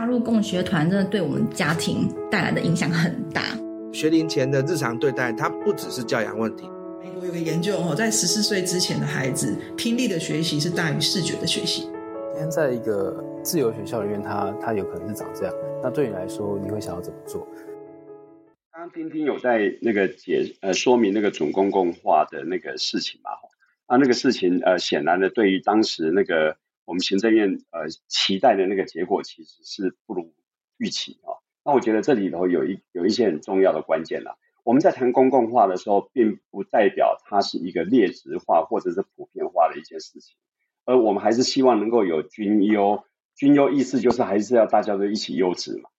[0.00, 3.42] 加入共学团真的对我们家庭带来的影响很大。
[3.92, 6.66] 学龄前的日常对待，它不只是教养问题。
[7.02, 11.82] 美国有个研究哦，在十四岁之前的孩子，听力的学习是大于视觉的学习。
[12.32, 15.54] 今天在一个自由学校里面，他他有可能是长这样。
[15.82, 17.46] 那对你来说，你会想要怎么做？
[18.72, 23.32] 刚刚丁丁有在那个解呃说明那个准公共化的那个事情嘛？
[23.84, 26.56] 啊，那个事情呃，显然的对于当时那个
[26.90, 30.34] 我们行政院呃期待的那个结果，其实是不如
[30.76, 31.38] 预期啊。
[31.64, 34.34] 那我觉得这里头有一有一些很重要的关键啦。
[34.64, 40.34] 我们在谈公共化的时候，并不代表它是一个劣质化或者是普遍化的一件事情，
[40.84, 43.04] 而我们还是希望能够有均优。
[43.36, 45.90] 均优意思就是还是要大家都一起优质嘛。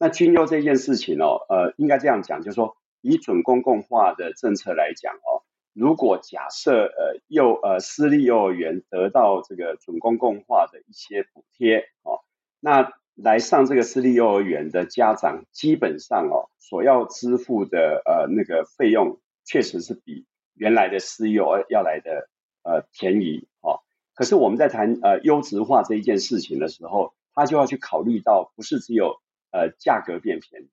[0.00, 12.20] 那均优这件事情哦，呃，应该这样讲，就是说以准公共化的政策来讲哦，如果假设呃幼呃私立幼儿园得到这个准公共化的一些补贴哦，
[12.60, 22.28] 那来上这个私立幼儿园的家长基本上哦所要支付的呃那个费用确实是比原来的私幼要来的
[22.62, 23.80] 呃便宜哦。
[24.14, 29.20] 可是我们在谈呃优质化这一件事情的时候，他就要去考虑到不是只有
[29.52, 30.68] 呃，价格变便宜，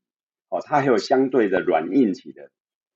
[0.50, 2.52] 哦，它还有相对的软硬体的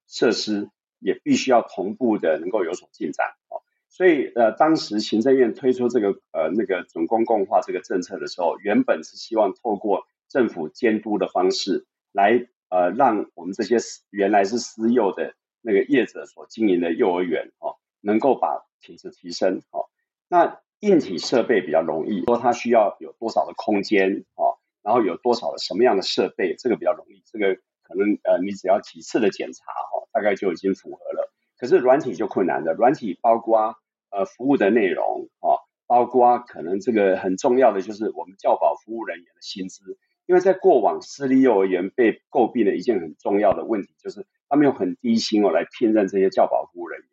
[0.08, 0.70] 设施，
[1.02, 13.78] 也必须要同步的能够有所进展，哦，所以呃，当时行政院推出这个呃那个准公共化这个政策的时候，原本是希望透过政府监督的方式来呃，让我们这些
[14.10, 19.90] 原来是私幼的那个业者所经营的幼儿园，哦，能够把品质提升，哦，
[20.30, 24.58] 那硬体设备比较容易，说它需要有多少的空间，哦。
[24.84, 31.32] 然后有多少的什么样的设备，这个比较容易，这个可能呃，你只要几次的检查哈，大概就已经符合了。
[31.58, 33.76] 可是软体就困难了，软体包括
[34.10, 47.08] 呃服务的内容啊，包括可能这个很重要的就是我们教保服务人员的薪资，因为在过往私立幼儿园被诟病的一件很重要的问题，就是他们用很低薪哦来聘任这些教保服务人员。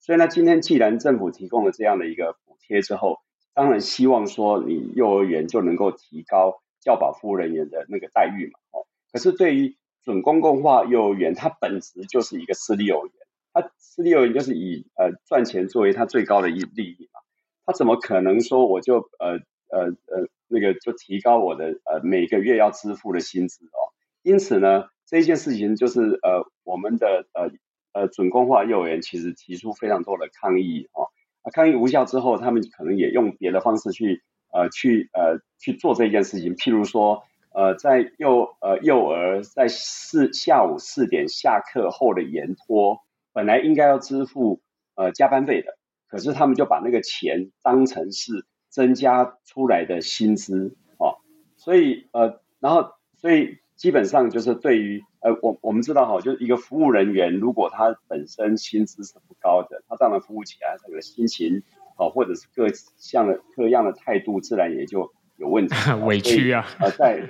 [0.00, 3.18] 所以呢，今天既然政府提供了这样的一个补贴之后，
[3.54, 6.62] 当然希望说你幼儿园就能够提高。
[6.78, 13.12] 教保服务人员的那个待遇嘛，哦，可是对于准公共化幼儿园，它本质就是一个私立幼儿园，
[13.52, 17.20] 它私立幼儿园就是以呃赚钱作为它最高的一利益嘛，
[17.66, 23.90] 它怎么可能说我就呃呃呃那个就提高我的呃每个月要支付的薪资哦？
[24.22, 27.50] 因此呢，这一件事情就是呃我们的呃
[27.92, 31.10] 呃准公化幼儿园其实提出非常多的抗议哦，
[31.52, 34.22] 抗议无效之后，他们可能也用别的方式去。
[34.52, 37.24] 呃，去呃去做这件事情，譬如说，
[37.56, 43.00] 呃，在幼呃幼儿在四下午四点下课后的延托，
[43.32, 44.60] 本来应该要支付
[44.94, 51.16] 呃加班费的，可是他们就把那个钱当成是增加出来的薪资哦，
[51.56, 61.62] 所以呃，然后所以基本上就是对于呃我我们知道哈，就是一个服务人员，如果他本身薪资是不高的，他当然服务起来这个心情。
[61.98, 62.68] 哦，或者是各
[62.98, 65.74] 项的各样的态度，自然也就有问题，
[66.04, 66.66] 委屈啊。
[66.78, 67.22] 呃，在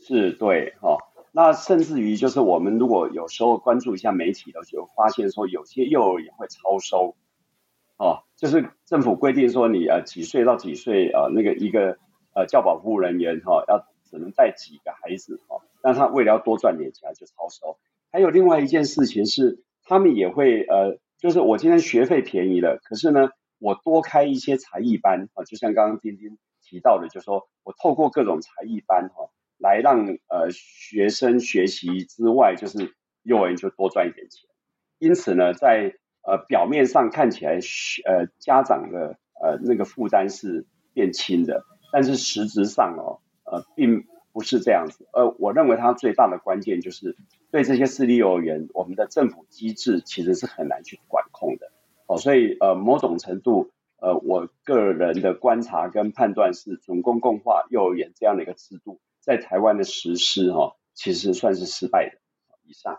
[0.00, 0.96] 是对哈、哦，
[1.30, 7.14] 那甚至于就是我们如果有时候关注一下媒体的时候，发现说有些幼儿园会超收，
[7.98, 11.98] 哦，就是政府规定说你呃几岁到几岁呃那个一个
[12.34, 17.78] 呃教保服务人员哈、哦、要只能带几个孩子哦，但他为了要多赚点钱就超收。
[18.10, 23.30] 还有另外一件事情是，他们也会呃，就是我今天学费便宜了，可是呢。
[23.62, 29.28] 我多开一些才艺班啊，就像刚刚丁丁提到的，就是说我透过各种才艺班哈，
[29.70, 32.92] 来让呃学生学习之外，就是
[33.22, 34.48] 幼儿园就多赚一点钱。
[34.98, 37.60] 因此呢，在呃表面上看起来，
[38.04, 45.06] 呃家长的呃那个负担是变轻的，但是实质上哦，呃并不是这样子。
[45.12, 47.16] 呃，我认为它最大的关键就是
[47.50, 51.72] 对这些私立幼儿园，我们的政府机制其实是很难去管控的。
[52.06, 53.70] 哦，所以呃，某种程度，
[54.00, 62.18] 呃，我个人的观察跟判断是，准公共化幼儿园这样的一个制度，在台湾的实施哈、哦，其实算是失败的。
[62.66, 62.96] 以上，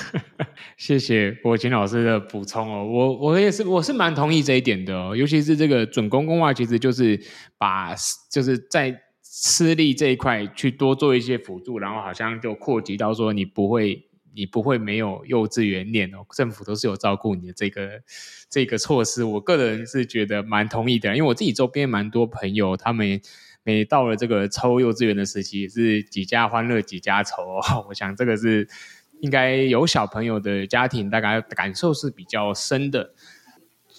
[0.76, 7.18] 谢谢柏勤老师的补充哦，我我也是，我是蛮同意这一点的哦，尤其是这个准公共化，其实就是
[7.56, 7.94] 把
[8.30, 14.09] 就是在私立这一块去多做一些辅助，然后好像就扩及到说你不会。
[14.34, 18.00] 你不会没有幼稚园念哦，政府都是有照顾你的这个
[18.48, 19.24] 这个措施。
[19.24, 23.20] 我个人是觉得蛮同意的，因为我自己周边蛮多朋友，他们
[23.62, 27.84] 每到了这个抽幼稚园的时期，也是几家欢乐几家愁哦。
[27.88, 28.68] 我想这个是
[29.20, 33.12] 应该有小朋友的家庭，大概感受是比较深的。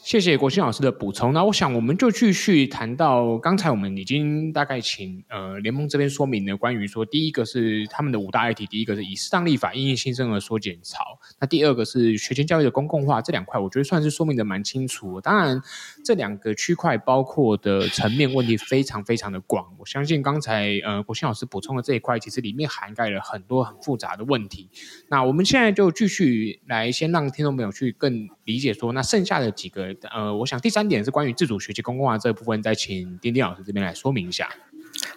[0.03, 1.31] 谢谢国兴老师的补充。
[1.31, 11.03] 那我想我们就继续谈到刚才我们已经大概请呃联盟这边说明了关于说第一个是他们的五大议题，第一个是以适当立法因应新生儿缩减潮，
[11.39, 15.21] 那第二个是学前教育的公共化，这两块我觉得算是说明的蛮清楚。
[15.21, 15.61] 当然
[16.03, 24.67] 这两个区块包括的层面问题非常非常的广，我相信刚才呃国兴老师补充的这一块其实里面涵盖了很多很复杂的问题。
[25.09, 29.95] 那我们现在就继续来先让听众朋友去更理解说，那剩下的几个。
[30.11, 34.49] 呃，我想第三点是关于自主学习公共化这部分，再请丁丁老师这边来说明一下。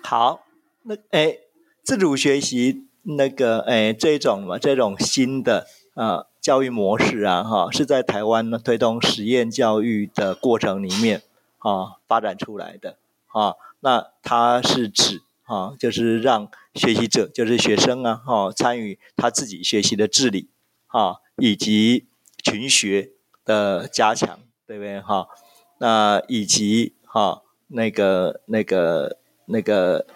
[0.03, 0.47] 好，
[0.83, 1.41] 那诶，
[1.83, 11.23] 自主学习那个诶，这种嘛，这种新的呃教育模式啊，哈，是在台湾呢推动实验教育的过程里面
[11.59, 12.99] 啊发展出来的
[13.33, 13.55] 啊。
[13.81, 20.49] 那它是指啊，就是让学习者，就是学生啊，哈，参与他自己学习的治理
[20.87, 22.07] 啊，以及
[22.43, 23.11] 群学
[23.45, 24.39] 的加强。
[24.67, 25.29] 对不对哈？
[25.77, 30.07] 那以及哈那个那个那个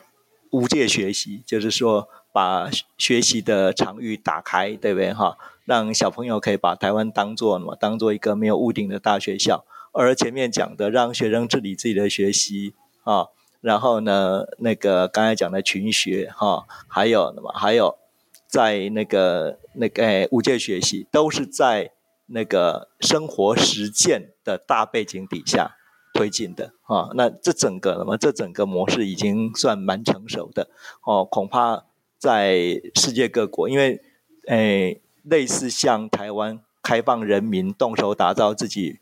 [0.50, 5.36] 无界学习，就是说把学习的场域打开，对不对哈？
[5.66, 7.76] 让小朋友可以把台湾当做什么？
[7.76, 9.66] 当做一个没有屋顶的大学校。
[9.92, 12.72] 而前面讲的让学生治理自己的学习
[13.04, 13.26] 啊，
[13.60, 17.52] 然后呢，那个刚才讲的群学哈，还有什么？
[17.52, 17.98] 还有
[18.46, 21.92] 在那个那个哎无界学习，都是在。
[22.28, 25.76] 那个生活实践的大背景底下
[26.14, 30.68] 推进的啊，那这整个那么这整个模式已经算蛮成熟的
[31.04, 31.84] 哦，恐怕
[32.18, 34.02] 在世界各国，因为
[34.46, 38.98] 诶类似像台湾开放人民动手打造自己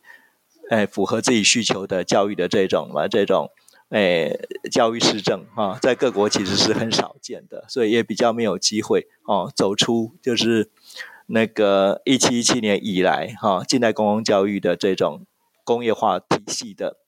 [0.70, 3.50] 诶符合自己需求的教育的这种嘛这种
[3.88, 4.38] 诶
[4.70, 10.70] 教育施政啊，在各国其实是很少见的，所以也比较没有机会哦走出就是。
[11.26, 15.26] 那个一七一七年以来，哈，近代公共教育的这种
[15.64, 16.98] 工业化体系的，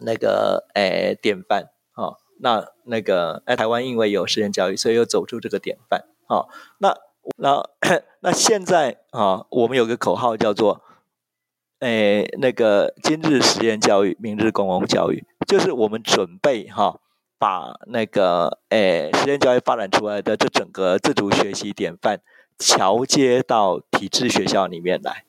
[0.00, 6.48] 那个诶典范，哈，那那个哎，台湾因为有实验教育，所以又走出这个典范，哈，
[6.78, 6.96] 那
[7.36, 7.62] 那
[8.20, 10.80] 那现在啊，我们有个口号叫做，
[11.80, 16.98] 诶，那个今日实验教育，明日公共教育，就是我们准备哈，
[17.38, 22.22] 把那个诶实验教育发展出来的这整个自主学习典范。
[22.62, 25.24] 桥接到体制学校里面来，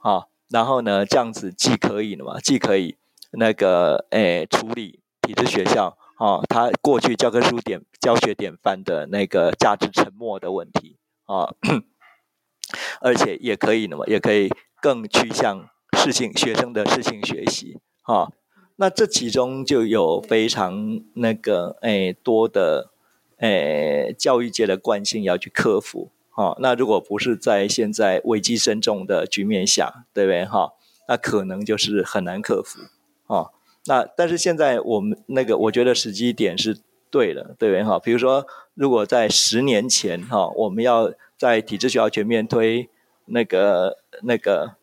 [0.00, 2.96] 啊，然后呢，这样子既可以了嘛，既可以
[3.32, 10.96] 那个诶处理体制学校啊，他过去教科书典教学典范的那个价值沉没的问题
[11.26, 11.52] 啊，
[13.02, 14.48] 而且也可以了嘛，也可以
[14.80, 18.30] 更趋向适性学生的适性学习啊，
[18.76, 22.92] 那这其中就有非常那个诶多的
[23.38, 26.12] 诶教育界的惯性要去克服。
[26.38, 30.44] 哦，那如果不是在现在危机深重的局面下，对不对？
[30.44, 30.72] 哈、
[31.08, 32.78] 那可能就是很难克服。
[33.26, 33.50] 哦，
[33.86, 36.78] 那但是现在我们那个，我觉得时机点是
[37.10, 37.82] 对的，对不对？
[37.82, 42.88] 哈、比如说，如果在十年前，哈、我们要在体制学校全面推
[43.24, 44.76] 那个、那个、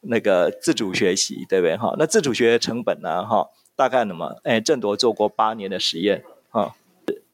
[0.00, 1.76] 那个自主学习，对不对？
[1.76, 3.22] 哈、那自主学成本呢？
[3.26, 6.74] 哈、大概那么，哎，郑铎做过八年的实验，哈、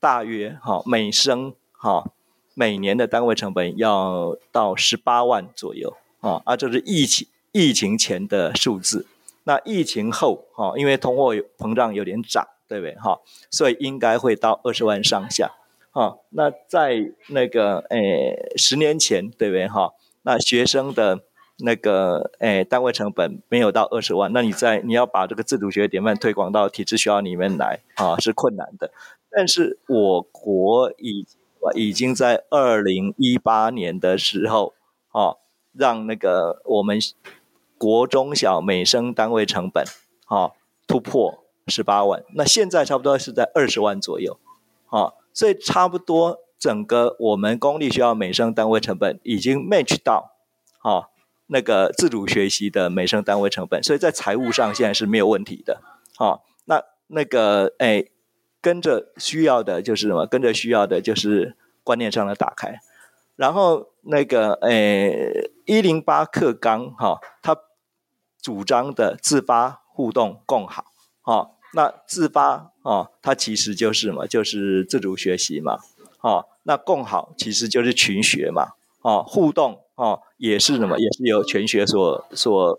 [0.00, 2.10] 大约哈、每升哈。
[2.58, 9.06] 每年的单位成本要到十八万左右啊，啊，这是疫情疫情前的数字。
[9.44, 13.20] 那疫情后啊，因为通货膨胀有点涨，对不对哈？
[13.48, 15.52] 所以应该会到二十万上下
[15.92, 16.16] 啊。
[16.30, 19.92] 那在那个诶十年前，对不对哈？
[20.22, 21.20] 那学生的
[21.58, 28.90] 那个诶单位成本没有到二十万，那你在你要把这个自主学典范推广到体制学校里面来啊，是困难的。
[29.30, 31.24] 但是我国已
[31.74, 34.74] 已经在二零一八年的时候，
[35.12, 35.38] 哦，
[35.72, 36.98] 让那个我们
[37.76, 39.84] 国中小每生单位成本，
[40.28, 40.52] 哦，
[40.86, 42.24] 突破十八万。
[42.34, 44.38] 那现在差不多是在二十万左右，
[44.88, 50.32] 哦，所以差不多整个我们公立学校每生单位成本已经 match 到，
[50.82, 51.06] 哦，
[51.48, 55.80] 那个自主学习的每生单位成本，所以在财务上现在是没有问题的，
[56.18, 58.06] 哦，那那个哎。
[58.68, 60.26] 跟着需要的就是什么？
[60.26, 62.80] 跟着需要的就是观念上的打开。
[63.34, 67.56] 然后那个诶，一零八课纲哈，他
[68.42, 70.84] 主张的自发互动共好，
[71.22, 74.26] 哈，那自发哦，它其实就是什么？
[74.26, 75.78] 就是自主学习嘛，
[76.20, 80.98] 啊，那共好其实就是群学嘛，啊，互动哦也是什么？
[80.98, 82.78] 也是由全学所所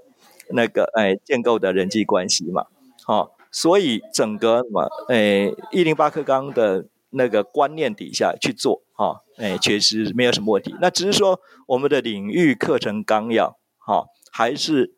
[0.52, 2.68] 那个诶建构的人际关系嘛，
[3.08, 3.30] 啊。
[3.52, 10.76] 所以整个嘛，诶，一零八课纲的那个观念底下去做，哈，诶，确实没有什么问题。
[10.80, 14.94] 那只是说我们的领域课程纲要，哈，还是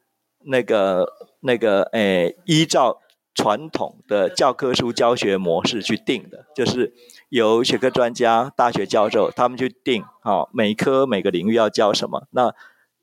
[0.46, 1.08] 那个
[1.41, 3.00] 那个诶，依照
[3.34, 6.93] 传统的教科书教学模式去定的，就是
[7.29, 12.53] 由学科专家、大学教授他们去定，啊，每科每个领域要教什么，那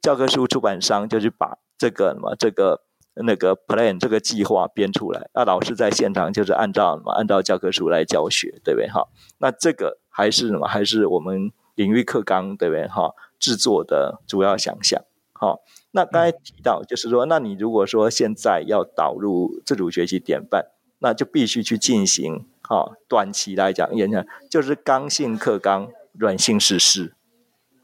[0.02, 2.82] 教科书出版商就是把这个什么这个
[3.24, 8.88] 那个 plan 这个计划编出来，那老师在现场就是按照什么按照教科书来教学，对不对？
[8.88, 9.08] 哈，
[9.38, 10.66] 那这个还是什么？
[10.66, 12.86] 还是我们领域课纲，对不对？
[12.88, 15.60] 哈，制作的主要想象，好。
[15.92, 20.66] 那刚才提到，就是说，那你如果说现在要导入自主学习典范，
[20.98, 27.14] 那就必须去进行，哈，短期来讲，演讲就是刚性课纲软性实施，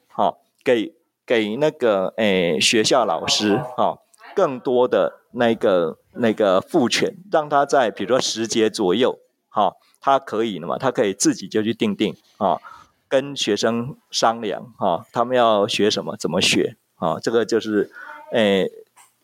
[0.06, 3.98] 好，给给那个诶学校老师，哈，
[4.34, 12.58] 更多的那个那个赋权，让他在比如说十节左右，哈，他可以的嘛，他可以自己就去定定，啊，
[13.08, 16.76] 跟学生商量，哈，他们要学什么，怎么学。
[16.96, 17.90] 啊，这个就是，
[18.30, 18.70] 诶，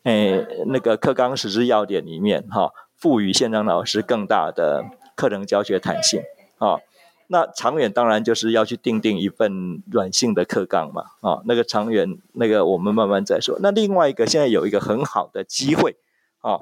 [0.03, 4.83] 诶，那个课纲实施要点里面哈，赋予现场老师更大的
[5.15, 6.21] 课程教学弹性。
[6.59, 6.77] 啊，
[7.31, 11.03] 那长远当然就是要去订定一份软性的课纲嘛。
[11.21, 13.57] 啊，那个长远那个我们慢慢再说。
[13.61, 15.95] 那另外一个现在有一个很好的机会，
[16.41, 16.61] 啊，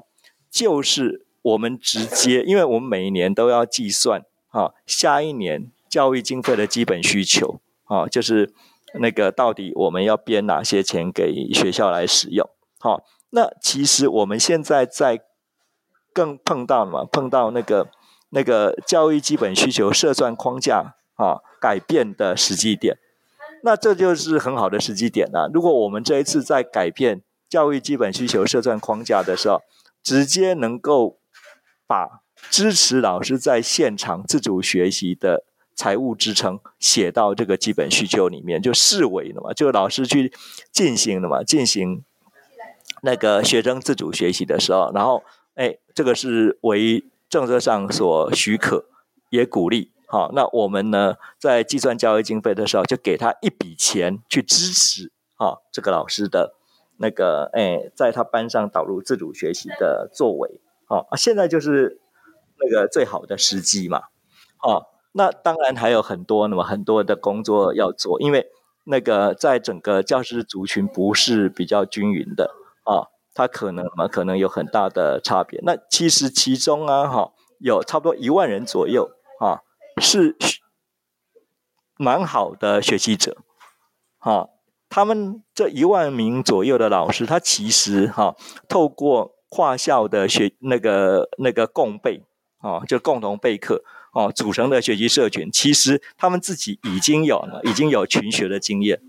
[0.50, 8.54] 就是我们直接，因为我们每一年都要计算，啊，下一年教育经费的基本需求，啊，就是。
[8.94, 12.44] 那个到底我们要编哪些钱给学校来使用？
[12.80, 15.20] 好，那其实我们现在在
[16.12, 17.86] 更碰到嘛，碰到那个
[18.30, 22.96] 那个教育基本需求设算框架啊改变的时机点，
[23.62, 25.50] 那这就是很好的时机点了。
[25.52, 29.62] 如果我们这一次在改变教育基本需求设算框架的时候，
[30.02, 31.18] 直接能够
[31.86, 35.44] 把支持老师在现场自主学习的。
[35.76, 40.30] 财务支撑写到这个基本需求里面，就视为了嘛，就老师去
[40.70, 42.04] 进行了嘛，进行
[43.00, 48.84] 那个学生自主学习的时候，然后哎，这个是为政策上所许可，
[49.30, 49.92] 也鼓励。
[50.06, 56.56] 好，那我们呢，在计算教育经费的时候，就给他一笔钱去支持啊，这个老师的
[56.98, 60.60] 那个哎，在他班上导入自主学习的作为。
[60.86, 62.00] 好啊，现在就是
[62.58, 63.98] 那个最好的时机嘛，
[64.58, 64.90] 啊。
[65.12, 68.46] 那当然还有很多，那么很多的工作要做，因为
[68.84, 72.52] 那个在整个教师族群不是比较均匀的，
[73.34, 75.60] 它可能嘛可能有很大的差别。
[75.62, 79.62] 那其实其中啊哈，有差不多一万人左右啊，
[80.00, 80.36] 是
[81.96, 83.36] 蛮好的学习者，
[84.18, 84.48] 哈，
[84.88, 88.34] 他们这一万名左右的老师，他其实哈
[88.68, 92.24] 透过跨校的学那个那个共备
[92.58, 93.84] 啊，就共同备课。
[94.12, 99.00] 哦，组成的学习社群，其实他们自己已经有了，已经有群学的经验。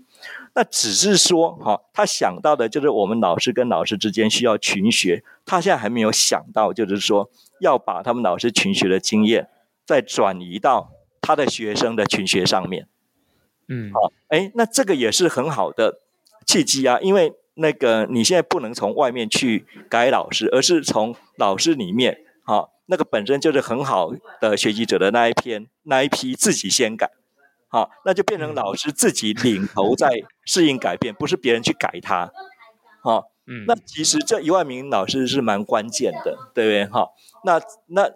[0.54, 7.30] 那只是说，哈、哦，他想到的就是我们老师跟老师之间需要群学，他现在还没有想到，就是说
[7.60, 9.48] 要把他们老师群学的经验
[9.84, 12.86] 再转移到他的学生的群学上面。
[13.68, 16.00] 嗯，好、哦，哎，那这个也是很好的
[16.46, 22.68] 契机啊，因为那个你现在不能从外面去改老师，而是从老师里面，哈、哦。
[22.86, 27.10] 那个本身就是很好的学习者的那一篇那一批自己先改，
[27.72, 30.10] 好，那就变成老师自己领头在
[30.44, 32.30] 适应改变，不是别人去改他，
[33.02, 36.86] 好，嗯，那其实这一万名老师是蛮关键的，对不对？
[36.92, 37.14] 好，
[37.44, 38.10] 那那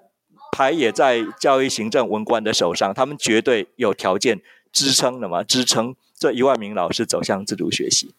[0.52, 8.14] 牌也在教育行政文官的手上，他们绝对有条件支撑的嘛，支撑这一万名老师走向自主学习，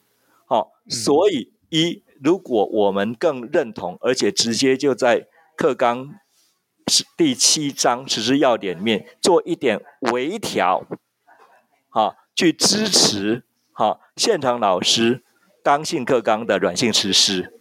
[0.48, 6.16] 好，所以一如果我们更认同，而且直接就在课纲。
[6.90, 9.78] 是第七章实施要点里面做一点
[10.14, 10.98] 微调，好，
[12.38, 15.24] 去支持哈现场老师
[15.64, 17.60] 刚性课纲的软性实施。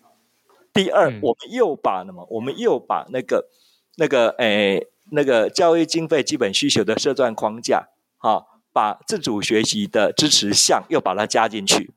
[0.72, 3.48] 第二，嗯、我们又把那么，我们又把那个
[3.96, 11.94] 那个诶那个教育经费基本需求的设算框架，好，把自主学习的支持项又把它加进去，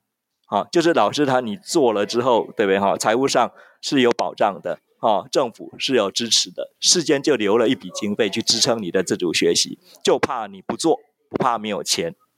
[0.47, 2.95] 好，就是老师他你做了之后，对不对哈？
[2.97, 4.79] 财务上是有保障的。
[5.01, 12.28] 哦，政府是有支持的，世间就留了一笔经费去支撑你的自主学习，就怕你不做，不怕没有钱啊。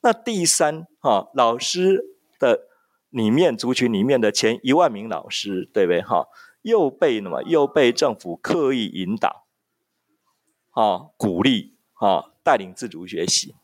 [0.00, 2.68] 那第三，哈、哦，老师的
[3.10, 6.02] 里面族群里面的前一万名老师，对不对？
[6.02, 6.28] 哈、哦，
[6.62, 7.42] 又被什么？
[7.42, 9.46] 又被政府刻意引导，
[10.70, 13.54] 啊、哦，鼓励，啊、哦，带领自主学习，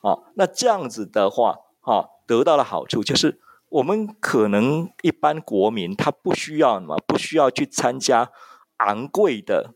[0.00, 3.40] 啊、哦，那这样子的话，哈、哦，得到的好处就是。
[3.72, 8.30] 我们可能一般国民他不需要什么，不需要去参加
[8.76, 9.72] 昂贵的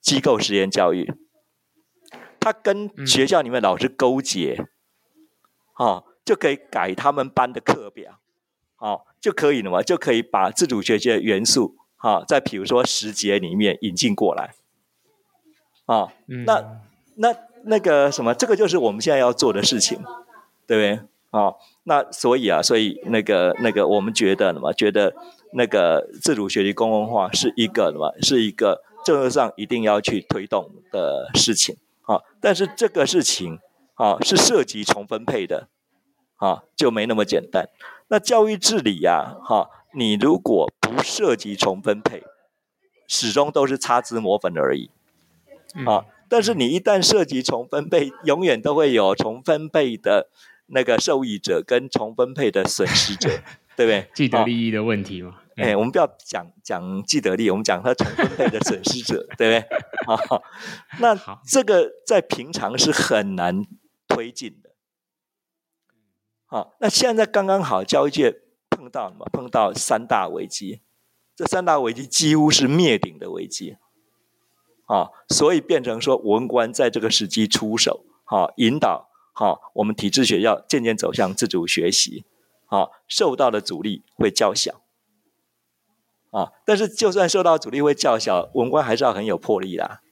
[0.00, 1.12] 机构实验教育，
[2.38, 4.68] 他跟学校里面老师勾结，
[5.80, 8.18] 哦，就可以改他们班的课表，
[8.76, 14.54] 哦，就可以了嘛，就可以把自主学习的元素，哈，在比如说时节里面引进过来，
[15.86, 16.12] 啊，
[16.44, 16.82] 那
[17.14, 17.34] 那
[17.64, 19.98] 那个什么，这个就是我们现在要做的事情，
[20.66, 21.00] 对不对？
[21.30, 24.74] 啊，那所以啊，所以那个那个，我们觉得什么？
[24.74, 25.14] 觉得
[25.54, 28.14] 那个自主学习公共化是一个什么？
[28.20, 33.58] 是一个政策上一定要去推动的事情，啊，但是这个事情
[34.00, 35.68] 啊是涉及重分配的，
[36.36, 37.68] 啊，就没那么简单。
[38.08, 42.22] 那教育治理呀，哈，你如果不涉及重分配，
[43.06, 44.90] 始终都是擦脂抹粉而已，
[45.86, 46.06] 啊。
[46.30, 50.28] 但是你一旦涉及重分配，永远都会有重分配的
[50.66, 53.28] 那个受益者跟重分配的损失者，
[53.76, 54.08] 对不对？
[54.14, 55.40] 既得利益的问题嘛。
[55.56, 59.78] 哎，我们不要讲讲既得利益，我们讲他重分配的损失者，对不对？
[60.06, 60.40] 啊，
[61.00, 63.66] 那这个在平常是很难
[64.20, 64.70] 推进的。
[66.44, 69.24] 好，那现在刚刚好，教育界碰到什么？
[69.32, 70.82] 碰到三大危机，
[71.34, 73.78] 这三大危机几乎是灭顶的危机，
[74.84, 82.26] 啊，所以变成说文官在这个时机出手，好引导，好我们体制学校渐渐走向自主学习，
[82.66, 84.82] 好受到的阻力会较小，
[86.30, 90.02] 啊，但是就算受到阻力会较小，文官还是要很有魄力的。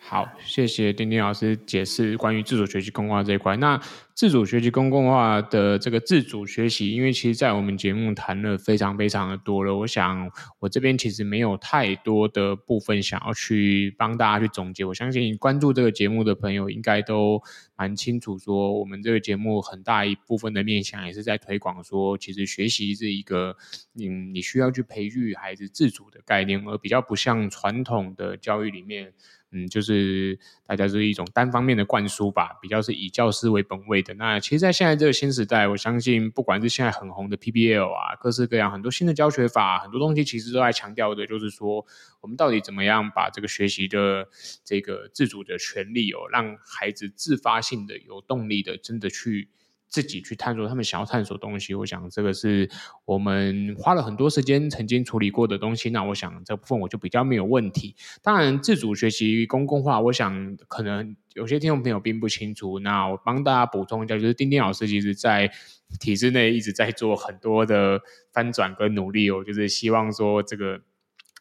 [0.00, 3.56] 好，谢谢丁丁老师解释关于自主学习公关这一块。
[3.56, 3.78] 那
[4.18, 14.84] 自主学习公共化的这个自主学习，因为其实在我们节目谈了非常非常的多了，我想我这边其实没有太多的部分想要去帮大家去总结。
[14.84, 17.40] 我相信关注这个节目的朋友应该都
[17.76, 23.56] 蛮清楚，说我们这个节目很大一部分的面向也是在推广说，其实学习是一个
[24.00, 29.12] 嗯，你需要去培育孩子自主的概念，而比较不像传统的教育里面。
[29.50, 41.84] 嗯，就是大家是一种单方面的灌输吧，比较是以教师为本位那其实，在现在这个新时代，我相信不管是现在很红的 PBL 啊，各式各样很多新的教学法，很多东西其实都在强调的，就是说
[42.20, 44.28] 我们到底怎么样把这个学习的
[44.64, 49.48] 这个自主的权利哦，让孩子自发性的、有动力的，真的去。
[49.88, 52.70] 自己去探索他们想要探索的东西，我想这个是
[53.04, 55.90] 我们花了很多时间曾经处理过的东西。
[55.90, 57.96] 那我想这部分我就比较没有问题。
[58.22, 62.78] 当然，自主学习公共化，我想可能有些听众朋友并不清楚。
[62.80, 65.50] 那我帮大家补充一下，就是丁丁老师其实在
[65.98, 68.00] 体制内一直在做很多的
[68.32, 70.82] 翻转跟努力哦，就是希望说这个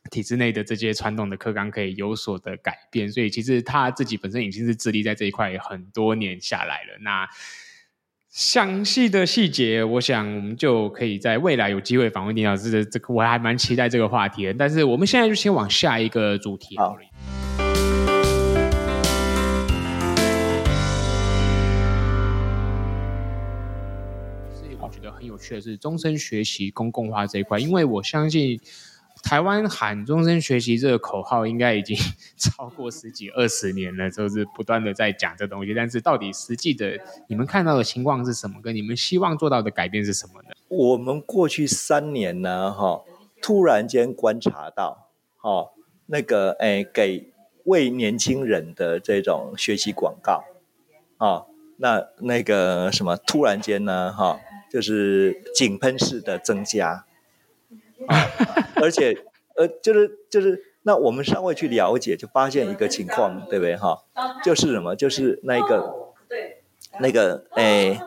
[0.09, 3.11] 体制内的这些传统的课纲可以有所的改变。
[3.11, 6.97] 所以其实他自己本身已经是致力在这一块很多年下来了。
[7.01, 7.27] 那
[8.37, 14.53] 详细的细节，我想我们就可以在未来有机会访问丁老师的这个，我还蛮期待这个话题的。
[14.53, 17.01] 但是我们现在就先往下一个主题好了。
[24.53, 28.61] 所以我觉得很有趣的是终身学习公共化这一块，因为我相信。
[29.27, 31.97] 台湾喊终身学习这个口号，应该已经
[32.39, 35.73] 超过十几二十年了，就是不断的在讲这东西。
[35.73, 38.61] 但是到底实际的你们看到的情况是什么？
[38.61, 40.55] 跟你们希望做到的改变是什么呢？
[40.69, 43.01] 我们过去三年呢，哈，
[43.41, 45.71] 突然间观察到，哈，
[46.05, 47.33] 那个哎，给
[47.65, 50.45] 为年轻人的这种学习广告，
[51.17, 51.43] 啊，
[51.79, 54.39] 那那个什么，突然间呢，哈，
[54.71, 57.03] 就是井喷式的增加。
[58.05, 58.15] 啊，
[58.75, 59.17] 而且，
[59.55, 63.75] 呃，就是就是，那我们稍微去了解，就发现一个情况，对不对？
[63.75, 64.03] 哈，
[64.43, 64.95] 就是什么？
[64.95, 66.61] 就是那个对，
[66.99, 67.99] 那个，哎，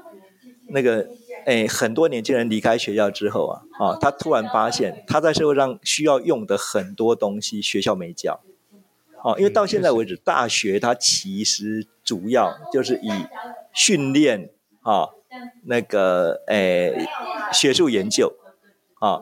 [0.69, 1.09] 那个，
[1.45, 8.41] 哎，很多年轻人离开学校之后啊，啊，他突然发现他在社会上需要用的很多东西，学校没教。
[9.23, 13.11] 哦，因为到现在为止，大学它其实主要就是以
[13.75, 14.49] 训练
[14.81, 15.11] 啊，
[15.65, 17.07] 那个，哎，
[17.53, 18.33] 学术研究，
[19.01, 19.21] 啊。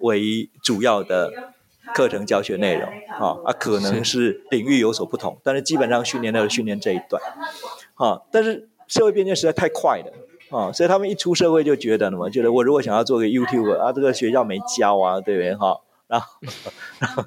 [0.00, 1.52] 为主要的
[1.94, 7.22] 课程教学内容，啊啊，可能是领域有所不同，但是基本上训练都是训练这一段，
[7.94, 10.12] 啊，但是社会变迁实在太快了，
[10.56, 12.28] 啊，所以他们一出社会就觉得什么？
[12.28, 15.54] 觉得我如果想要做个 YouTuber 啊，这个学校没教啊，对不对？
[15.54, 16.26] 哈，然后，
[17.00, 17.24] 然后，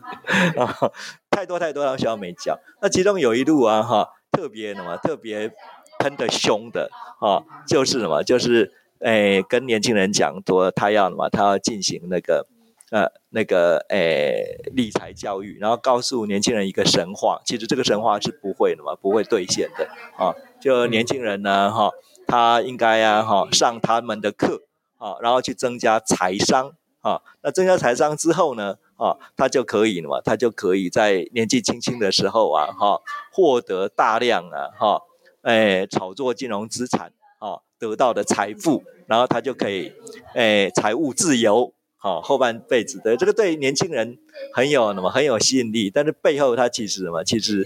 [0.55, 0.91] 然后
[1.29, 2.59] 太多太多，然后学校没教。
[2.81, 4.97] 那其中有一路啊，哈，特别什么？
[4.97, 5.51] 特别
[5.99, 8.23] 喷的凶的，啊，就是什么？
[8.23, 11.29] 就是诶，跟年轻人讲说，他要什么？
[11.29, 12.45] 他要进行那个。
[12.91, 20.33] 呃，那个，诶、理财教育，然后告诉年轻人一个神话，其实这个神话是不会的嘛，不会兑现的啊。
[20.59, 21.91] 就年轻人呢，哈、
[22.25, 24.63] 他应该啊，哈，上他们的课
[24.97, 27.21] 啊，然后去增加财商啊。
[27.43, 32.99] 那增加财商之后呢，啊，他就可以了嘛，他就可以在年纪轻轻的时候啊，哈、啊，
[33.31, 35.01] 获得大量啊，哈、啊，
[35.43, 39.93] 哎，炒作金融资产啊，得到的财富，然后他就可以，
[40.33, 41.71] 哎，财务自由。
[42.01, 44.17] 好、后半辈子的这个对年轻人
[44.53, 47.61] 很有什么很有吸引力，但是背后它其实什么，其实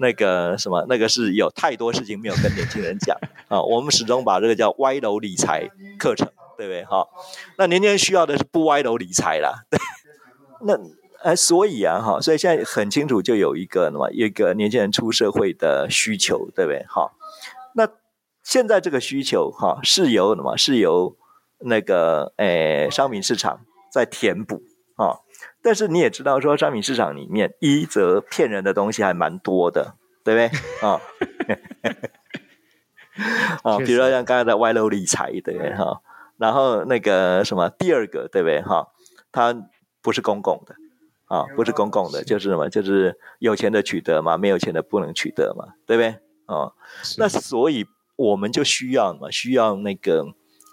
[0.00, 5.70] 那个什么那个是有太多事情没有跟年轻人讲啊、我们始终把这个叫歪楼理财
[6.00, 6.84] 课程，对不对？
[6.84, 7.06] 哈、
[7.58, 9.64] 那年轻人需要的是不歪楼理财啦。
[9.70, 9.78] 对
[10.66, 10.76] 那
[11.22, 16.84] 呃，所以啊，哈、所以现在很清楚，就有一个什么一个年轻人出社会的需求，对不对？
[16.88, 17.12] 哈、
[17.76, 17.88] 那
[18.42, 20.56] 现在这个需求哈、是由什么？
[20.56, 21.16] 是由
[21.60, 23.60] 那个诶商品市场。
[23.96, 24.62] 在填补
[24.96, 25.20] 啊、哦，
[25.62, 31.00] 但是你也知道，说商品市场里面一则骗人的东西还蛮多的，对不对啊？
[33.62, 36.00] 啊， 比如说像刚才的歪楼理财，对不对哈、哦？
[36.36, 38.88] 然后那个什么第二个，对不对哈、哦？
[39.32, 39.54] 它
[40.02, 40.74] 不是公共的
[41.26, 42.68] 啊、哦，不是公共的，就是什么？
[42.68, 46.08] 就是有钱的取得嘛，没有钱的不能取得嘛，对不对
[46.46, 46.72] 啊、哦？
[47.18, 50.24] 那所以我们就需要嘛，需要那个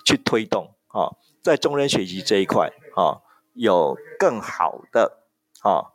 [0.06, 2.72] 去推动啊、哦，在终身学习这一块。
[2.96, 3.22] 啊，
[3.54, 5.20] 有更好的
[5.62, 5.94] 啊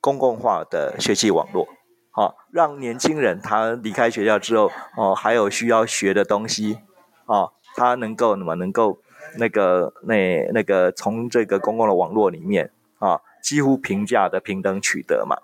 [0.00, 1.68] 公共化的学习网络，
[2.12, 6.78] 啊，让年轻人他离开学校之后，哦，还有需要学的东西，
[7.26, 9.00] 啊，他能够那么能够
[9.38, 15.36] 那个那那个从这个公共的网络里面啊，几乎平价的平等取得嘛，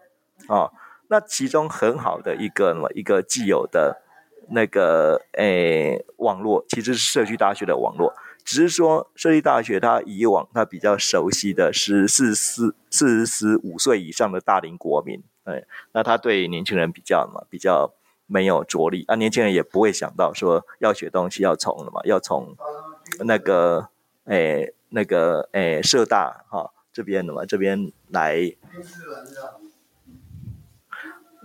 [0.54, 0.70] 啊，
[1.08, 4.02] 那其中很好的一个一个既有的
[4.50, 8.14] 那个诶网络，其实是社区大学的网络。
[8.44, 17.94] 只是说，设立大学，他以往他比较熟悉的是四十四四十五岁以上的大龄国民，哎，那他对年轻人比较嘛，比较
[18.26, 22.54] 没有着力，啊、年轻人也不会想到说要学东西要从什么，要从
[23.20, 23.88] 那个，
[24.24, 28.52] 哎，那个，哎，社大哈、这边的嘛，这边来，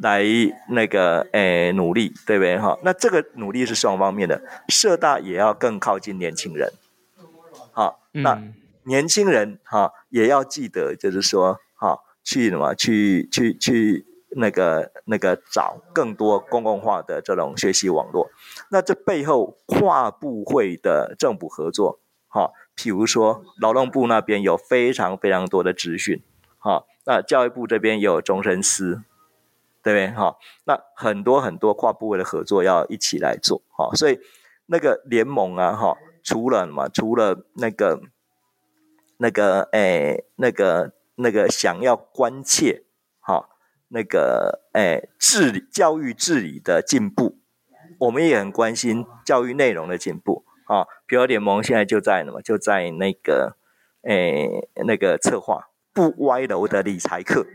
[0.02, 0.26] 来
[0.68, 2.78] 那个，哎，努力，对不对哈？
[2.84, 6.70] 那这个努力是双方面的，社大也要更靠近年轻人。
[7.80, 8.38] 好，那
[8.84, 18.30] 年轻人哈也要记得，就是说哈，去什么去去去那个那个找更多公共化的这种学习网络。
[18.70, 26.22] 那这背后跨部会的政府合作，哈，譬如说劳动部那边有非常非常多的资讯，
[26.58, 29.04] 哈，那教育部这边也有终身司，
[29.82, 30.08] 对不对？
[30.10, 34.20] 哈，那很多很多跨部会的合作要一起来做，哈，所以
[34.66, 35.96] 那个联盟啊，哈。
[36.30, 38.02] 除了嘛，除了那个、
[39.18, 42.84] 那个、诶、那个、那个想要关切
[43.20, 43.50] 哈，
[43.88, 47.40] 那个诶治理教育治理的进步，
[47.98, 50.86] 我们也很关心教育内容的进步啊。
[51.08, 53.58] 比如联盟现在就在嘛，就在那个
[54.04, 57.48] 诶那个策划不歪楼的理财课，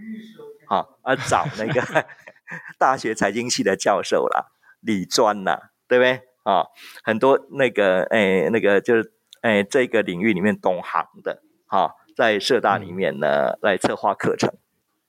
[0.66, 2.06] 啊，啊找那个
[2.76, 6.22] 大学财经系的教授啦，理专呐，对不对？
[6.44, 6.68] 啊、哦，
[7.02, 14.50] 很多那个诶，那个就是诶，这个领域里面懂行的，哈、哦，在社大里面呢来策划课程，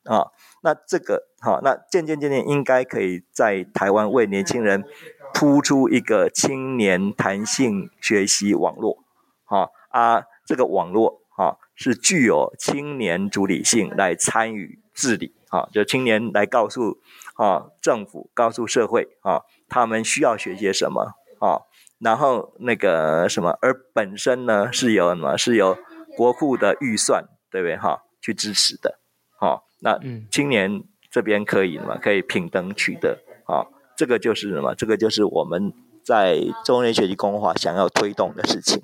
[0.05, 0.31] 啊、哦，
[0.63, 4.85] 那这个哈、哦，那渐渐渐渐应该可以在台湾为年轻人
[5.33, 9.03] 铺出一个青年弹性学习网络，
[9.43, 17.01] 哈、哦、啊，这个网络哈、哦、是具有青年主体性来参与治理，哈、哦，就青年来告诉
[17.33, 21.11] 啊、哦、政府，告诉社会啊、哦，他们需要学些什么。
[21.39, 21.63] 哦，
[21.99, 25.37] 然后那个什么，而本身呢是由什么？
[25.37, 25.77] 是由
[26.15, 27.77] 国库的预算，对不对？
[27.77, 28.99] 哈、哦，去支持的。
[29.39, 29.99] 哦，那
[30.31, 31.97] 青年这边可以嘛？
[31.97, 33.19] 可以平等取得。
[33.47, 33.67] 哦，
[33.97, 34.73] 这个就是什么？
[34.75, 38.81] 这个就是我们在中年学习公共化想要推动的事情。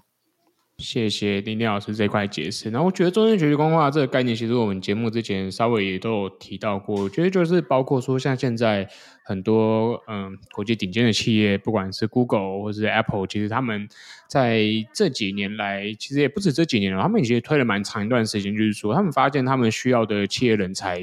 [0.81, 2.69] 谢谢丁丁老师这块解释。
[2.71, 7.03] 然后我觉得终身学习公共化这个概念，其实我们节目之前稍微也都有提到过。
[7.03, 8.89] 我觉得就是包括说，像现在
[9.23, 13.87] 很多嗯国际顶尖的企业，不管是 Google 或是 Apple，其实他们
[14.27, 14.63] 在
[14.93, 20.99] 这几年来，其实也不止这几年了，他们已经推了蛮长一段时间，就是说他们发现他们需要的企业人才，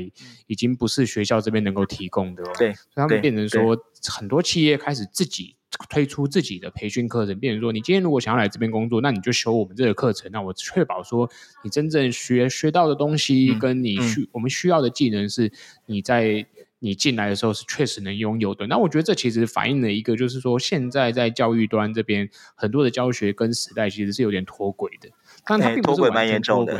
[0.48, 2.42] 已经不是学校这边能够提供的。
[2.58, 3.76] 对，所以他们变成说，
[4.10, 5.54] 很多企业开始自己。
[5.88, 10.30] 推出自己的培训课程，变成说，你今天如果想要来这边工作，那你就修我们这个课程。
[10.32, 11.30] 那我确保说，
[11.62, 15.52] 你真正学学到的东西，跟你需、嗯、我们需要的技能，是
[15.86, 16.46] 你在
[16.80, 18.66] 你进来的时候是确实能拥有的。
[18.66, 25.08] 那我觉得这其实反映了一个，就是说现在在教育端这边很多的教学跟时代其实是有点脱轨的。
[25.44, 26.74] 但它并不是完全脱轨。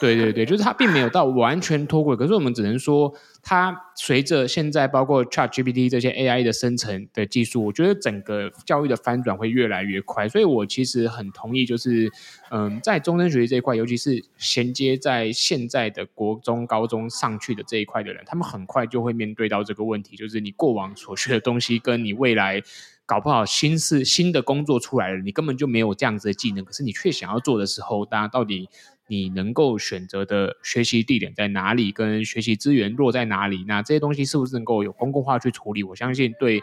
[0.00, 10.26] 对对对，就是它并没有到完全脱轨，可是我们只能说，它随着现在包括 ChatGPT 这些 AI 的生成的技术，我觉得整个教育的翻转会越来越快。
[10.26, 12.10] 所以我其实很同意，就是
[12.50, 22.62] 嗯，在终身学习这一块，尤其是衔接在现在的国中、高中上去的这一块的人，他们很快就会面对到这个问题，就是你过往所学的东西，跟你未来
[23.04, 28.70] 搞不好新是新的工作出来了，你根本就没有这样子的技能，可是你却想要做的时候，大家到底？
[29.10, 35.82] 你能够选择的学习地点在哪里，跟学习资源落在哪里，那这些东西是不是能够有公共化去处理？
[35.82, 36.62] 我相信对，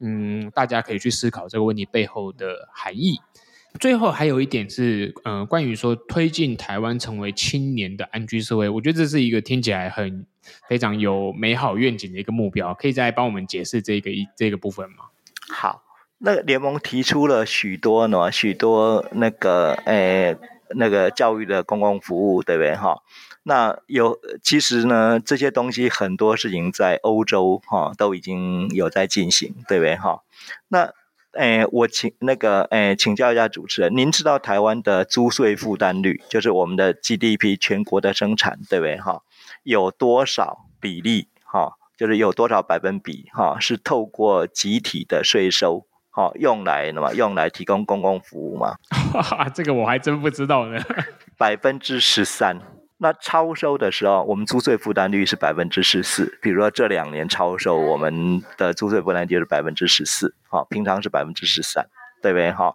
[0.00, 3.16] 嗯，大家可以去思考这个问题背后的含义。
[3.80, 10.26] 最后还有一点是，嗯、关于说推进台湾成为青年的安居社会，我觉得这是一个听起来很
[10.68, 15.06] 非常有美好愿景的一个目标，可以再帮我们解释这个一这个部分吗？
[15.48, 15.82] 好，
[16.18, 20.36] 那联盟提出了许多呢，许多那个诶、
[20.70, 23.02] 那个教育的公共服务，对不对哈？
[23.44, 30.22] 那有其实呢，这些东西很多事情在欧洲哈都已经有在进行，对不对哈？
[30.68, 30.92] 那
[31.32, 39.22] 诶，我请那个诶，请教一下主持人，您知道台湾的租税负担率，就是我们的 GDP 全国的生产，对不对哈？
[39.62, 41.74] 有多少比例哈？
[41.96, 43.58] 就是有多少百分比哈？
[43.60, 47.12] 是透过集体的税收哈，用来什么？
[47.12, 48.74] 用来提供公共服务吗？
[49.52, 50.80] 这个我还真不知道呢。
[51.36, 52.58] 百分之十三。
[52.96, 56.38] 那超收的时候，我们租税负担率是百分之十四。
[56.40, 61.86] 比如说这两年超收，我们的租税负担率是百分之十四，好，平常是百分之十三，
[62.22, 62.50] 对不对？
[62.50, 62.74] 哈，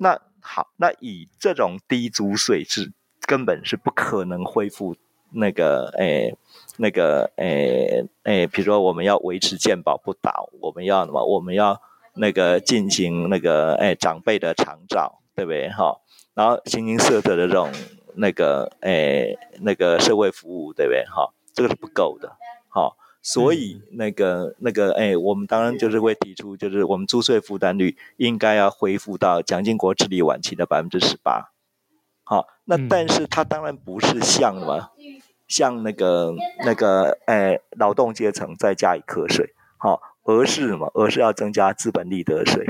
[0.00, 2.90] 那好，那以这种低租税是
[3.26, 4.96] 根本是不可能恢复
[5.32, 6.34] 那个，诶，
[6.78, 11.22] 那个，诶，诶，比如说我们要维持健保不倒，我们要什么？
[11.26, 11.78] 我们要
[12.18, 15.70] 那个进行那个，哎，长辈的长照，对不对？
[15.70, 15.96] 哈，
[16.34, 17.72] 然后形形色色的这种。
[18.20, 19.28] 那个哎，
[19.60, 21.04] 那个社会服务对不对？
[21.04, 22.32] 哈，这个是不够的，
[22.68, 31.52] 好，所以那个那个哎，我们当然就是会提出，就是我们租税负担率应该要恢复到蒋经国治理晚期的百分之十八，
[32.24, 34.90] 好，那但是它当然不是像嘛，
[35.46, 40.90] 像那个那个哎劳动阶层再加以课税，好，而是什么？
[40.94, 42.66] 而是要增加资本利得税，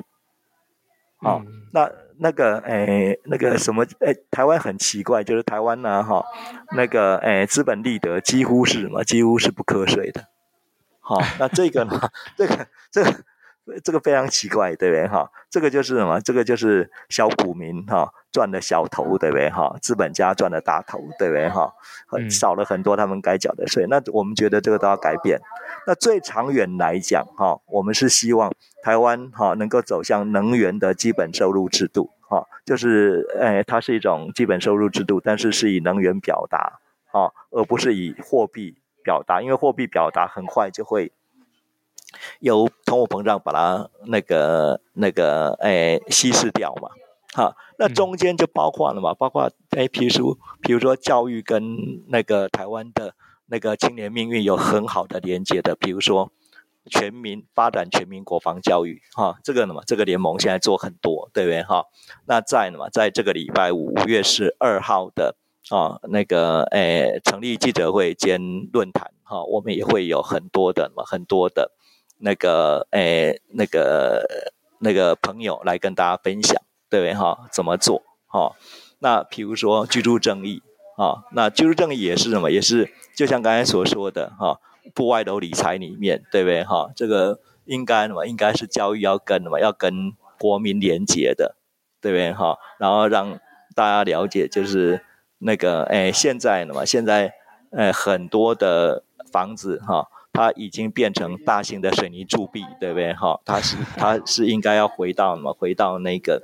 [1.18, 1.42] 好，
[1.73, 1.90] 那。
[2.21, 6.25] 那个诶，那个什么诶，台湾很奇怪，就是台湾呢，哈，
[6.75, 9.05] 那个诶，资本利得几乎是什么？
[9.07, 10.25] 几乎是不课税的。
[10.99, 13.12] 好，那这个呢， 这个这个
[13.83, 15.07] 这个非常奇怪，对不对？
[15.07, 16.21] 哈，这个就是什么？
[16.21, 19.51] 这个就是小股民哈赚的小头，对不对？
[19.51, 21.49] 哈，资本家赚的大头，对不对？
[21.49, 21.73] 哈，
[22.07, 23.87] 很少了很多他们该缴的税。
[23.89, 25.41] 那我们觉得这个都要改变。
[25.87, 28.53] 那最长远来讲，哈，我们是希望。
[28.81, 36.79] 台湾哈能够走向能源的基本收入制度，哈，就是诶，它是一种基本收入制度，但是是以能源表达，
[37.11, 41.13] 啊，而不是以货币表达，因为货币表达很快就会
[42.40, 46.88] 由通货膨胀把它那个那个诶稀释掉嘛，
[47.35, 51.77] 哈，那中间就包括了嘛，包括诶，譬如说，譬如说教育跟
[52.09, 53.14] 那个台湾的
[53.47, 56.31] 那个青年命运有很好的连接的，比如说。
[56.90, 61.85] 全民发展全民国防教育，哈，这个呢嘛，这个联盟现在做很多，对不对哈？
[62.25, 65.37] 那在呢嘛，在这个礼拜五五月十二号的
[65.68, 68.40] 啊，那个诶，成立记者会兼
[68.73, 71.73] 论坛，哈，我们也会有很多的嘛，很多的
[72.19, 74.27] 那个诶，那个
[74.81, 77.49] 那个朋友来跟大家分享，对不对哈？
[77.53, 78.03] 怎么做？
[78.27, 78.55] 哈，
[78.99, 80.63] 那比如说居住正义，
[80.97, 82.51] 啊，那居住正义也是什么？
[82.51, 84.61] 也是就像刚才所说的，哈。
[84.95, 86.91] 不外楼理财里面，对不对哈？
[86.97, 91.57] 这个应该嘛，应该是教育要跟嘛，要跟国民连结的，
[92.01, 92.57] 对不对哈？
[92.79, 93.39] 然后让
[93.75, 95.05] 大家了解，就是
[95.41, 97.35] 那个哎，现在呢嘛，现在
[97.71, 103.41] 呃很多的房子哈，它已经变成大型的水泥筑壁，对不对哈？
[103.45, 106.43] 它是它是应该要回到嘛，回到那个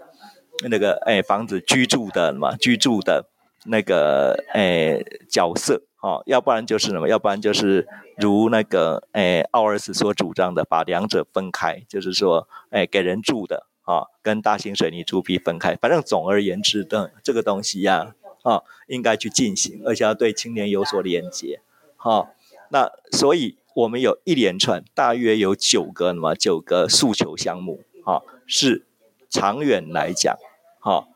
[0.68, 3.26] 那个哎房子居住的嘛，居住的
[3.66, 5.82] 那个哎角色。
[6.00, 7.08] 哦，要不然就是什么？
[7.08, 15.74] 要不然就是如那个诶奥尔斯所主张的，把两者分开，就是说，诶给人住的啊、跟大型水泥筑壁分开。
[15.76, 21.62] 反正总而言之的这个东西呀，啊、应该去进行，而且要对青年有所连接。
[21.96, 22.28] 好、哦，
[22.68, 28.86] 那所以我们有一连串，大约有九个什么九个诉求项目，啊、是
[29.28, 30.36] 长远来讲，
[30.80, 31.08] 哈、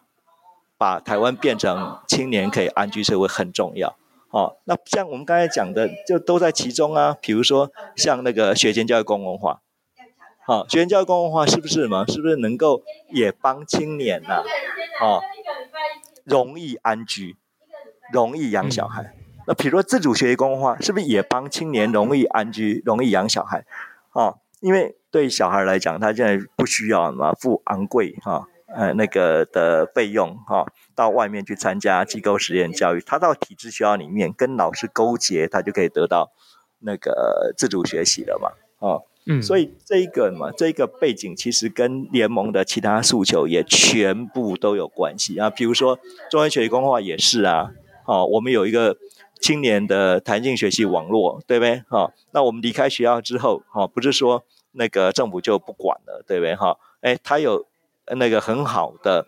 [0.77, 3.97] 把台湾变成青年可以安居社会很重要。
[4.31, 7.17] 哦，那像我们刚才讲的，就都在其中啊。
[7.23, 9.63] 比如说，像那个学前教育公共化，
[10.45, 12.05] 好、学前教育公共化是不是嘛？
[12.09, 14.43] 是不是能够也帮青年呐、
[15.01, 15.07] 啊？
[15.07, 15.23] 哦，
[16.25, 17.37] 容易安居，
[18.13, 19.15] 容易养小孩。
[19.49, 23.65] 那比如说自主学习公共化，是不是也帮青年容易安居，容易养小孩？
[24.13, 28.33] 哦，因为对小孩来讲，他现在不需要嘛付昂贵哈。
[28.33, 36.33] 哦呃，那个的费用哈、哦，到外面去参加机构实验教育，他到体制学校里面跟老师勾结，他就可以得到
[36.81, 38.51] 那个自主学习了嘛，
[38.87, 45.99] 哦，嗯，所以这一个嘛，这一个背景其实跟联盟的其他诉求也全部都有关系啊，比如说
[46.31, 47.71] 中央学习公共化也是啊，
[48.05, 48.99] 哦，我们有一个
[49.41, 51.83] 青年的弹性学习网络，对不对？
[51.89, 56.55] 哈、哦，那我们离开学校之后，哈、哦，不是说那个政府就不管了，对不对？
[56.55, 57.67] 哈、哦，哎，他有
[58.17, 59.27] 那个很好的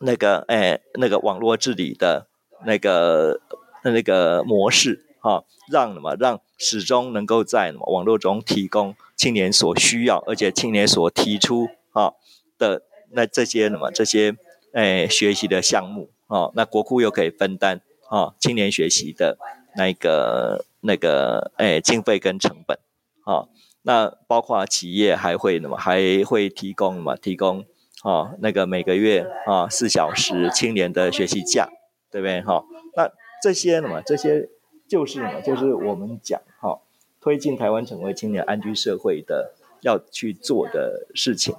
[0.00, 2.26] 那个哎那个网络治理的
[2.64, 3.40] 那个
[3.84, 12.14] 那个模式，哈、让什么让始终能够在网络中提供青年所需要，而且青年所提出哈
[12.58, 14.34] 的那这些什么这些
[14.72, 19.38] 哎学习的项目啊，那国库又可以分担啊青年学习的
[19.76, 22.78] 那个那个诶经费跟成本
[23.24, 23.48] 啊，
[23.82, 27.64] 那包括企业还会什么还会提供什么提供
[28.02, 31.68] 啊那个每个月啊四小时青年的学习假，
[32.10, 32.64] 对不对哈？
[32.96, 33.10] 那
[33.42, 34.48] 这些什么这些。
[34.88, 35.40] 就是什么？
[35.40, 36.78] 就是我们讲哈，
[37.20, 41.56] 推进台湾成为青年安居社会的要去做的事情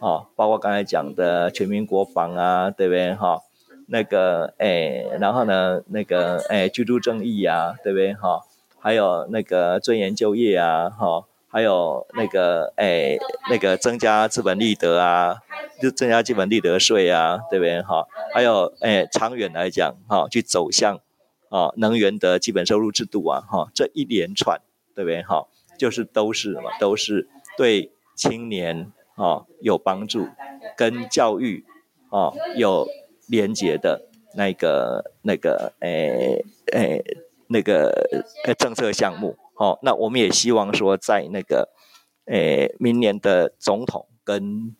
[0.00, 3.40] 啊，包括刚才讲的全民国防啊，对不对哈？
[3.90, 8.40] 那个诶，然后呢，那个诶，居住正义啊，对不对哈？
[8.78, 13.18] 还有那个尊严就业啊，哈，还有那个诶，
[13.50, 15.38] 那个增加资本利得啊，
[15.82, 18.06] 就增加基本利得税啊，对不对哈？
[18.32, 21.00] 还有诶，长远来讲哈，去走向。
[21.50, 24.60] 啊，能源的基本收入制度啊，哈，这一连串，
[24.94, 25.20] 对不对？
[25.24, 26.70] 哈，就是都是什么？
[26.78, 30.28] 都是对青年啊有帮助，
[30.76, 31.64] 跟教育
[32.10, 32.86] 啊有
[33.30, 37.02] 连结的那个那个诶诶
[37.46, 38.08] 那个
[38.58, 39.36] 政策项目。
[39.54, 41.68] 哦，那我们也希望说，在那个
[42.26, 44.74] 诶明年的总统跟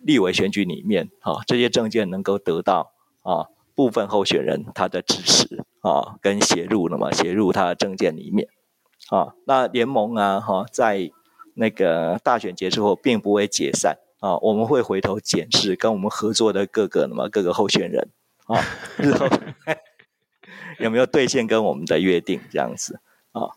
[0.00, 5.64] 立委选举里面，哈，这些政见能够得到啊部分候选人他的支持。
[5.82, 8.46] 啊，跟写入了嘛，写入他的政见里面，
[9.08, 11.10] 啊，那联盟啊，哈，在
[11.54, 18.08] 那个大选结束后，并不会解散啊，我们会回头检视跟我们合作的各个那么各个候选人
[18.46, 18.62] 啊，
[18.96, 19.26] 日后
[20.78, 23.00] 有没有兑现跟我们的约定这样子
[23.32, 23.50] 啊？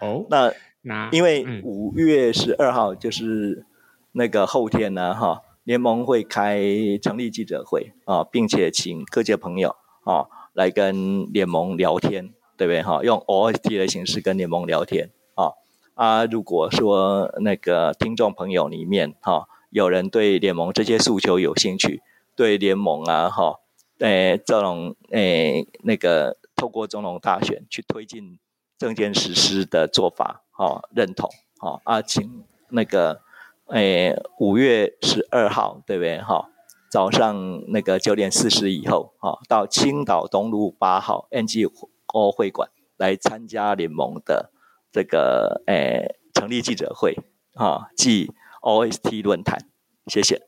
[0.00, 3.66] 好，那那因为五月十二号就是
[4.12, 6.58] 那个后天呢，哈，联盟会开
[7.02, 10.26] 成立记者会啊，并且请各界朋友啊。
[10.52, 13.04] 来跟联盟聊天，对不对哈？
[13.04, 15.10] 用 OST 的形式跟联盟聊天
[16.00, 16.24] 啊！
[16.24, 22.00] 如果说那个听众朋友里面哈，有人对联盟这些诉求有兴趣，
[22.34, 23.60] 对联盟啊哈，
[23.98, 28.38] 诶这种诶那个透过总统大选去推进
[28.78, 33.20] 政见实施的做法哈，认同哈啊，请那个
[33.66, 36.48] 诶五月十二号，对不对哈？
[36.90, 44.50] 早上那个九点四十以后，啊，到青岛东路八号 NGO 会馆来参加联盟的
[44.90, 47.16] 这个诶成立记者会，
[47.54, 48.30] 啊，暨
[48.62, 49.58] OST 论坛，
[50.06, 50.40] 谢谢。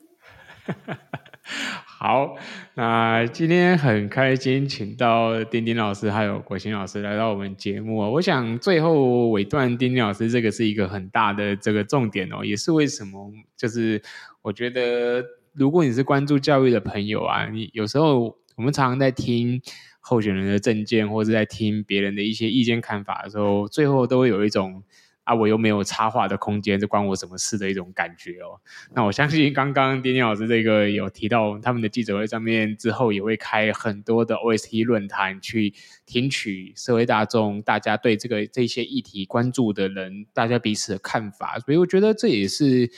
[1.99, 2.35] 好，
[2.73, 7.97] 那今天很开心，请到丁丁老师还有国兴老师来到我们节目。
[8.13, 14.01] 我想最后尾段，丁丁老师这个是一个很大的这个重点哦，也是为什么，就是
[14.41, 15.23] 我觉得。
[15.55, 19.61] 如果你是关注教育的朋友啊，你有时候我们常常在听
[19.99, 24.83] 候选人的政见，或者在听别人的一些意见看法的时候，最后都会有一种
[25.23, 28.59] 啊，我又没有插话的空间，这关我什么事的一种感觉哦。
[28.93, 35.73] 那我相信刚刚丁丁老师这个有提到，他们的记者会上面之后也会开很多的 OST 论坛，去
[36.05, 41.57] 听取社会大众大家对这个这些议题关注的人，大家彼此的看法。
[41.59, 42.91] 所以我觉得这也是。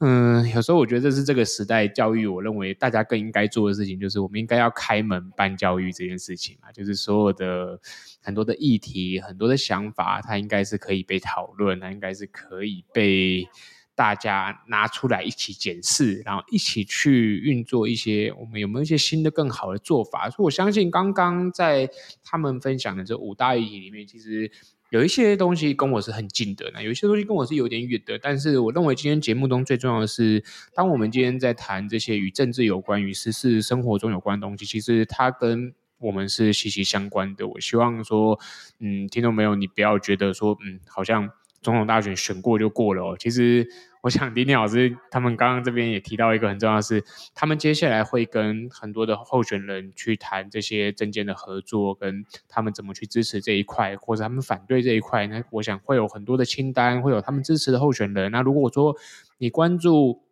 [0.00, 6.70] 嗯，有时候我觉得这是这个时代教育，我认为大家更应该做的事情，就是我们应该要开门办教育这件事情嘛。
[6.70, 7.80] 就是所有的
[8.20, 13.48] 很多的议题、很多的想法，它应该是可以被讨论，它应该是可以被
[13.94, 20.28] 大家拿出来一起检视，然后一起去运作一些我们有没有一些新的、更好的做法。
[20.28, 21.88] 所以我相信，刚刚在
[22.22, 24.52] 他们分享的这五大议题里面，其实。
[24.90, 28.18] 有一些东西跟我是很近的，那有一些东西跟我是有点远的。
[28.18, 30.42] 但是我认为今天节目中最重要的是，
[30.74, 37.48] 当我们今天在谈这些与政治有关、与时事生活中有关的东西，其实它跟我们是息息相关的。
[37.48, 38.38] 我希望说，
[38.78, 41.30] 嗯，听众朋友，你不要觉得说，嗯，好像。
[41.60, 43.16] 总统大选选过就过了哦。
[43.18, 43.68] 其实，
[44.02, 47.02] 我想丁丁老师他们刚刚这边也提到一个很重要的是，
[47.34, 55.26] 他们接下来会跟很多的候选人去谈这些政见的合作，跟他们怎么去支持这一块，或者他们反对这一块。
[55.26, 58.30] 那我想会有很多的清单，会有他们支持的候选人。
[58.30, 58.96] 那如果说
[59.38, 60.22] 你关注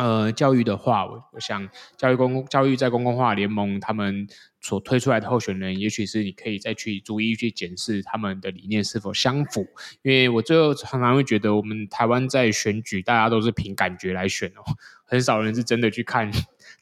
[0.00, 4.26] 呃，教育的话，我想教育公教育在公共化联盟他们
[4.58, 9.66] 所推出来的候选人，也许是你可以再去逐一去检视他们的理念是否相符。
[10.00, 14.64] 因为我最后常常会觉得，我们台湾在选举，大家都是凭感觉来选哦，
[15.04, 16.32] 很少人是真的去看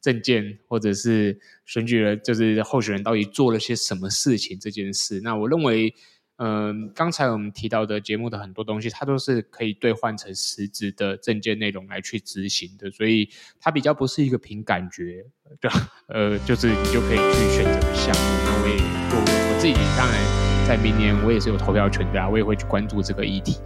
[0.00, 5.20] 证件，或者是选举人就是候选人到底做了些什么事情这件事。
[5.24, 5.92] 那我认为。
[6.38, 13.28] 嗯，刚才我们提到的节目的很多东西，它都是可以兑换成实质的证件内容来去执行的，所以
[13.60, 15.26] 它比较不是一个凭感觉
[15.60, 15.68] 的，
[16.06, 18.22] 呃，就是你就可以去选择的项目。
[18.44, 18.76] 那我也
[19.10, 23.58] 我我自己当然在明年我也是有投票权的啊，我也会去关注这个议题。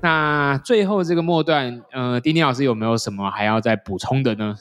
[0.00, 4.54] 那最后这个末段，呃，丁丁老师有没有什么还要再补充的呢？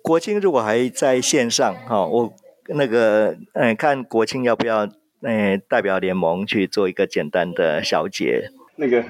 [0.00, 2.34] 国庆如果还在线上，哈，我
[2.68, 4.88] 那个嗯，看国庆要不要？
[5.20, 8.50] 那代表联盟去做一个简单的小结。
[8.76, 9.02] 那个，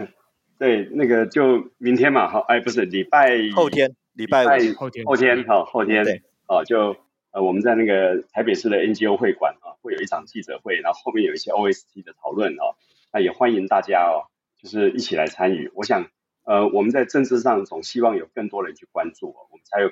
[0.59, 6.97] 对，那个就明天嘛，好，哎，不是礼拜后天，礼拜五后天，后天，好，后天，对，哦，就
[7.33, 12.79] 呃，我们在那个台北市的 NGO 会馆啊，会有一场记者会，然后后面有一些 OST 的讨论哦，
[13.13, 14.31] 那也欢迎大家哦，
[14.63, 15.71] 就是一起来参与。
[15.75, 16.09] 我想，
[16.45, 19.91] 呃，我们在政治上总希望有更多人去关注，哦我们才有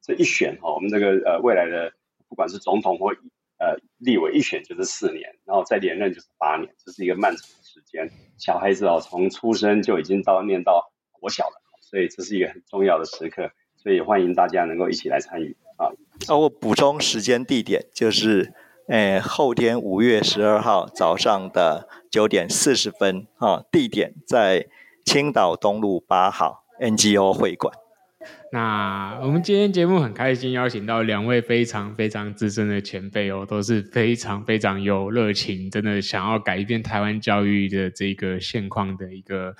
[0.00, 1.92] 这一选哈，我们这个呃未来的
[2.28, 3.14] 不管是总统或。
[3.60, 8.10] 呃，立委一选就是四年，然后再连任就是八年，这是一个漫长的时间。
[8.38, 15.92] 小孩子哦，从出生就已经到念到国小了，所以这是一个很重要的时刻，所以欢迎大家能够一起来参与啊。
[16.26, 18.54] 啊，我补充时间地点，就是
[18.88, 24.66] 呃后天五月十二号早上的九点四十分啊，地点在
[25.04, 27.74] 青岛东路八号 NGO 会馆。
[28.52, 39.56] 那我们今天节目很开心，邀请到两位非常非常资深的前辈哦，都是非常非常有热情，真的想要改变台湾教育的这个现况的一个，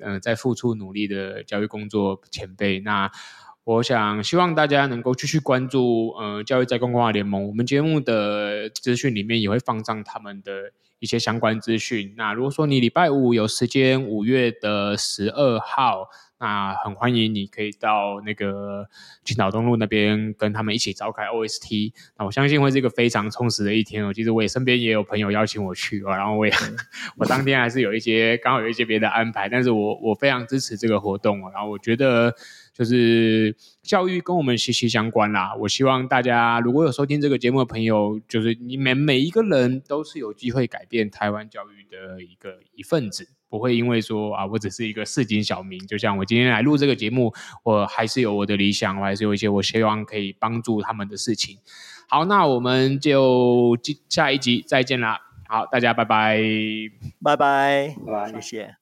[0.00, 2.80] 呃，在付出努力的教育工作前辈。
[2.80, 3.10] 那
[3.64, 7.46] 我想希望大家能够继续关注，呃，教育在公共化联盟。
[7.46, 12.12] 我们节目的资讯里面也会放上他们的一些相关资讯。
[12.16, 16.08] 那如果说你礼拜五有时间，五月的十二号。
[16.44, 18.88] 那很欢迎你可以到那个
[19.22, 21.92] 青岛东路那边跟他们一起召开 OST。
[22.18, 24.12] 那我相信会是一个非常充实的一天哦。
[24.12, 26.52] 其实我也身边也有朋友邀请我去，然后我也
[27.16, 31.50] 我当天还是有一些刚好有一些别的安排，但是我我非常支持这个活动哦。
[31.54, 32.34] 然后我觉得
[32.82, 35.54] 就是教育跟我们息息相关啦。
[35.60, 43.28] 我希望大家如果有收听这个节目的朋友，就是你们每一个人都是有机会改变台湾教育的一个一份子。
[43.48, 51.58] 不会因为说啊，我只是一个市井小民，就像我今天来录这个节目，我还是有我的理想，我还是有一些我希望可以帮助他们的事情。
[52.08, 53.78] 好，那我们就
[54.08, 55.20] 下一集再见啦。
[55.46, 56.40] 好，大家拜拜，
[57.22, 58.81] 拜拜，拜拜，谢谢。